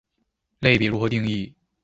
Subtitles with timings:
[0.61, 1.53] 類別如何定義